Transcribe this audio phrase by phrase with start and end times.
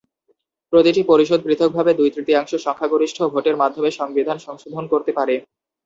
[0.73, 5.35] প্রতিটি পরিষদ পৃথকভাবে দুই-তৃতীয়াংশ সংখ্যাগরিষ্ঠ ভোটের মাধ্যমে সংবিধান সংশোধন করতে পারে।